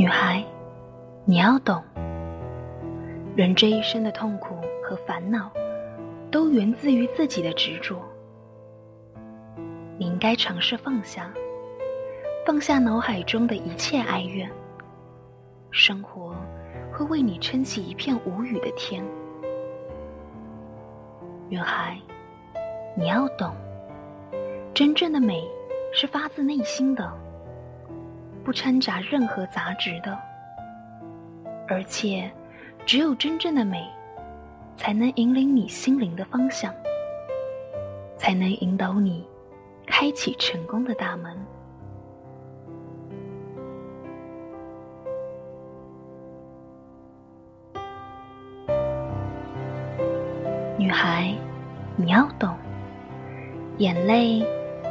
[0.00, 0.42] 女孩，
[1.26, 1.84] 你要懂，
[3.36, 5.52] 人这一生的痛苦和烦恼，
[6.30, 8.00] 都源自于自己的执着。
[9.98, 11.30] 你应该尝试放下，
[12.46, 14.50] 放下脑海中的一切哀怨，
[15.70, 16.34] 生活
[16.90, 19.04] 会为你撑起一片无语的天。
[21.50, 22.00] 女孩，
[22.96, 23.54] 你要懂，
[24.72, 25.46] 真正的美
[25.92, 27.12] 是发自内心的。
[28.42, 30.18] 不掺杂任何杂质的，
[31.68, 32.30] 而且
[32.86, 33.86] 只有真正的美，
[34.74, 36.74] 才能引领你心灵的方向，
[38.16, 39.26] 才能引导你
[39.86, 41.36] 开启成功的大门。
[50.78, 51.34] 女孩，
[51.94, 52.56] 你要懂，
[53.76, 54.42] 眼泪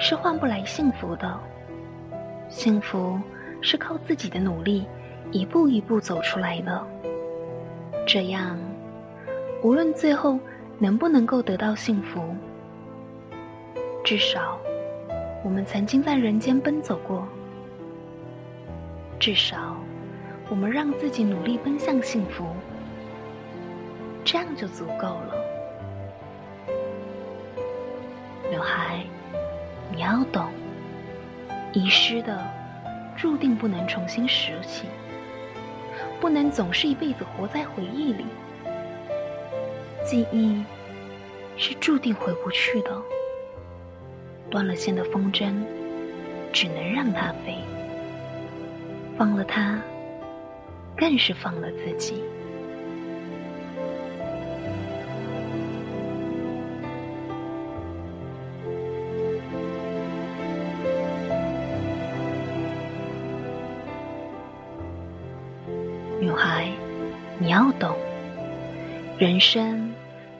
[0.00, 1.38] 是换不来幸福的，
[2.48, 3.20] 幸福。
[3.64, 4.86] 是靠自己的努力，
[5.32, 6.86] 一步一步走出来的。
[8.06, 8.58] 这样，
[9.62, 10.38] 无论最后
[10.78, 12.36] 能不能够得到幸福，
[14.04, 14.58] 至少
[15.42, 17.26] 我们曾经在人间奔走过。
[19.18, 19.76] 至少，
[20.50, 22.44] 我们让自己努力奔向幸福，
[24.26, 25.34] 这样就足够了。
[28.50, 29.02] 女孩，
[29.90, 30.44] 你要懂，
[31.72, 32.38] 遗失的。
[33.16, 34.86] 注定不能重新拾起，
[36.20, 38.24] 不能总是一辈子活在回忆里。
[40.04, 40.62] 记忆
[41.56, 43.02] 是注定回不去的，
[44.50, 45.54] 断了线的风筝，
[46.52, 47.58] 只能让它飞。
[49.16, 49.80] 放了它，
[50.96, 52.22] 更是放了自己。
[67.54, 67.96] 你要懂，
[69.16, 69.94] 人生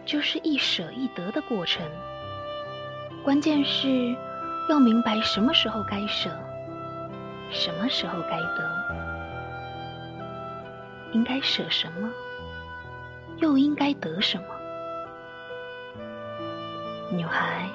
[0.05, 1.87] 就是一舍一得的过程。
[3.23, 4.13] 关键是
[4.69, 6.29] 要明白什么时候该舍，
[7.53, 8.69] 什么时候该得，
[11.13, 12.11] 应该舍什么，
[13.37, 14.45] 又应该得什么。
[17.13, 17.69] 女孩，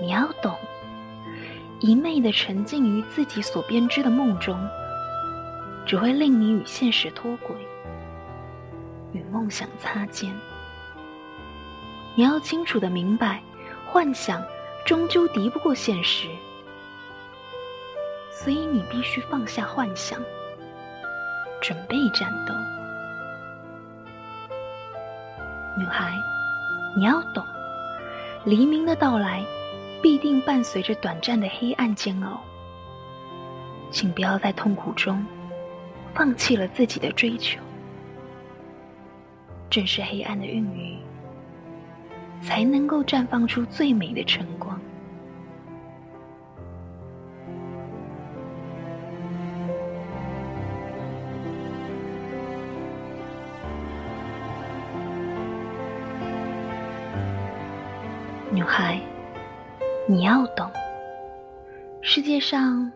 [0.00, 0.56] 你要懂，
[1.80, 4.58] 一昧的沉浸于自己所编织的梦中。
[5.84, 7.54] 只会令你与现实脱轨，
[9.28, 10.34] 梦想擦肩。
[12.16, 13.42] 你要清楚的明白，
[13.86, 14.42] 幻想
[14.84, 16.28] 终究敌不过现实，
[18.32, 20.20] 所以你必须放下幻想，
[21.60, 22.54] 准备战斗。
[25.78, 26.12] 女孩，
[26.96, 27.44] 你要懂，
[28.44, 29.44] 黎明的到来
[30.02, 32.40] 必定伴随着短暂的黑暗煎熬，
[33.90, 35.24] 请不要在痛苦中。
[36.14, 37.60] 放弃了自己的追求，
[39.70, 40.96] 正是黑暗的孕育，
[42.40, 44.80] 才能够绽放出最美的晨光。
[58.50, 58.98] 女孩，
[60.08, 60.68] 你要懂，
[62.00, 62.90] 世界上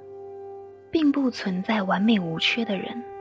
[0.91, 3.12] 并不存在完美无缺的人。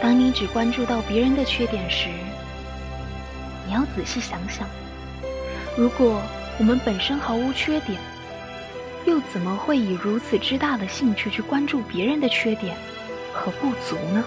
[0.00, 2.08] 当你只关注到别人的缺点时，
[3.66, 4.66] 你要仔细想想：
[5.76, 6.22] 如果
[6.58, 7.98] 我们本身毫无缺点，
[9.04, 12.76] 又怎么会以如此之大的兴趣去关注别人的缺点
[13.32, 14.24] 和不足呢？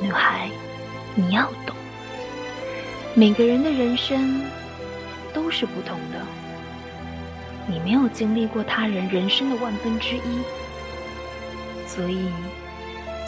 [0.00, 0.48] 女孩，
[1.14, 1.74] 你要懂，
[3.14, 4.42] 每个人的人生
[5.32, 6.20] 都是不同的，
[7.66, 10.42] 你没有经历过他人人生的万分之一。
[11.94, 12.30] 所以，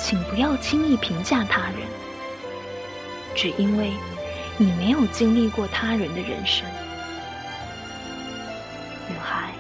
[0.01, 1.81] 请不要轻易评价他人，
[3.35, 3.93] 只因为
[4.57, 6.67] 你没有经历过他人的人生。
[9.07, 9.51] 女孩，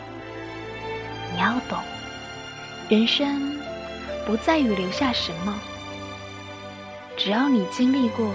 [1.34, 1.78] 你要懂，
[2.88, 3.60] 人生
[4.24, 5.60] 不在于留下什么，
[7.14, 8.32] 只要你经历过，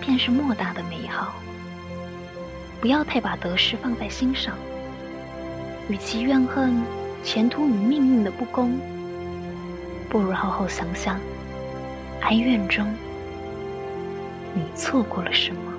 [0.00, 1.34] 便是莫大的美好。
[2.80, 4.56] 不要太把得失放在心上，
[5.90, 6.82] 与其怨恨
[7.22, 8.80] 前途与命运的不公。
[10.14, 11.18] 不如好好想想，
[12.20, 12.86] 哀怨中
[14.54, 15.72] 你错过了什么？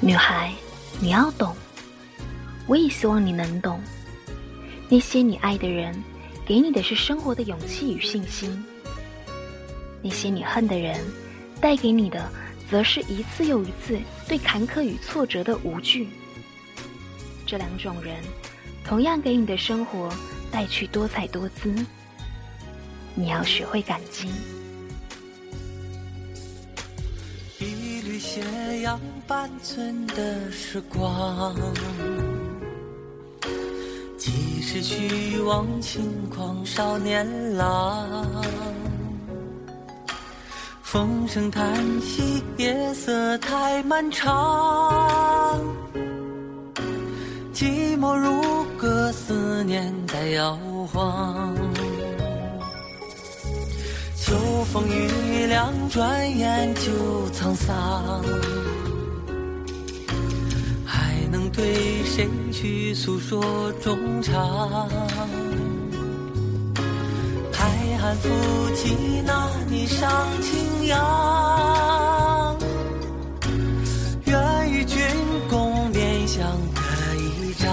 [0.00, 0.52] 女孩，
[1.00, 1.54] 你要懂，
[2.66, 3.80] 我也希望你能懂。
[4.88, 5.94] 那些你爱的人，
[6.44, 8.64] 给你的是生活的勇气与信心。
[10.02, 10.98] 那些你恨的人，
[11.62, 12.28] 带给你的，
[12.68, 16.08] 则是一次又一次对坎坷与挫折的无惧。
[17.46, 18.16] 这两种人，
[18.84, 20.12] 同样给你的生活
[20.50, 21.72] 带去多彩多姿。
[23.14, 24.28] 你要学会感激。
[27.60, 28.42] 一缕斜
[28.80, 31.54] 阳半寸的时光，
[34.18, 38.42] 几时去往轻狂少年郎？
[40.92, 45.58] 风声叹息，夜色太漫长，
[47.54, 50.54] 寂寞如歌，思念在摇
[50.92, 51.54] 晃。
[54.14, 54.36] 秋
[54.70, 56.92] 风雨凉，转眼就
[57.30, 58.22] 沧桑。
[60.84, 64.86] 还能对谁去诉说衷肠？
[68.02, 68.28] 海汉夫
[68.74, 70.10] 妻那霓裳
[70.42, 72.58] 轻扬，
[74.24, 75.00] 愿与君
[75.48, 76.44] 共勉香
[76.74, 76.80] 的
[77.16, 77.70] 一张。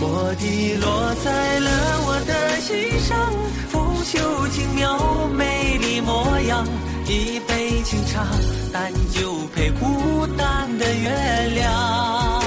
[0.00, 1.70] 墨滴落在了
[2.04, 3.32] 我的心上。
[3.68, 4.18] 拂袖
[4.48, 6.66] 轻描美丽模样，
[7.06, 8.26] 一杯清茶，
[8.72, 11.10] 淡酒配孤单的月
[11.54, 12.42] 亮。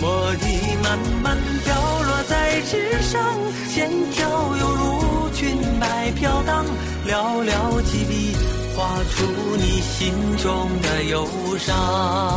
[0.00, 0.46] 墨滴
[0.84, 1.74] 慢慢飘
[2.04, 3.20] 落在纸上，
[3.68, 4.99] 线条犹如
[6.12, 6.64] 飘荡，
[7.06, 8.36] 寥寥几笔，
[8.76, 11.26] 画出你心中的忧
[11.58, 12.36] 伤。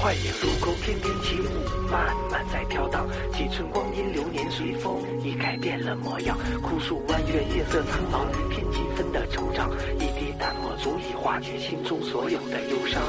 [0.00, 3.06] 幻影如钩，翩翩起舞，慢慢在飘荡。
[3.32, 6.38] 几寸光阴，流年随风已改变了模样。
[6.62, 9.68] 枯树弯月，夜色苍茫，添几分的惆怅。
[9.96, 13.02] 一滴淡墨，足以化解心中所有的忧伤。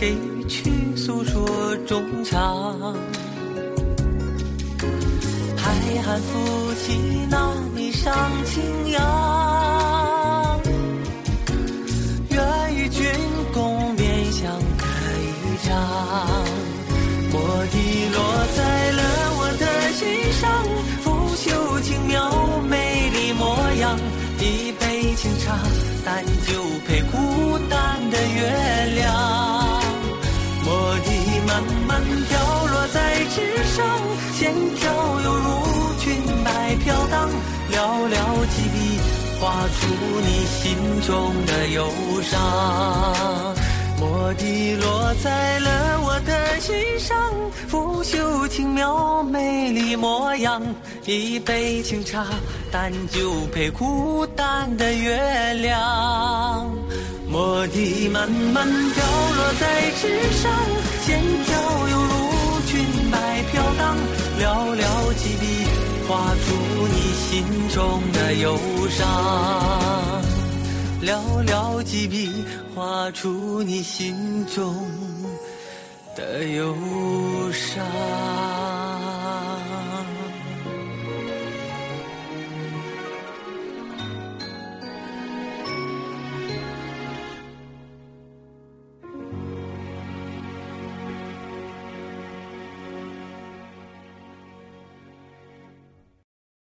[0.00, 0.16] 谁
[0.48, 2.96] 去诉说衷肠？
[5.58, 8.10] 海汉夫妻那霓裳
[8.46, 8.98] 轻扬，
[34.50, 35.48] 线条犹如
[36.00, 36.12] 裙
[36.42, 37.28] 摆飘荡。
[37.70, 37.76] 寥
[38.08, 38.16] 寥
[38.50, 38.98] 几笔，
[39.38, 39.86] 画出
[40.26, 40.76] 你心
[41.06, 41.88] 中的忧
[42.22, 43.54] 伤。
[44.00, 47.16] 墨滴落在了我的心上，
[47.68, 50.60] 拂袖轻描美丽模样。
[51.04, 52.26] 一杯清茶，
[52.72, 56.68] 淡酒配孤单的月亮。
[57.28, 59.04] 墨滴慢慢飘
[59.36, 60.08] 落在纸
[60.42, 60.50] 上，
[61.06, 62.39] 线条犹如
[66.50, 66.56] 出
[66.88, 68.58] 你心中的忧
[68.88, 69.06] 伤。
[71.00, 71.14] 寥
[71.46, 74.74] 寥几笔，画出你心中
[76.16, 76.74] 的忧
[77.52, 77.86] 伤。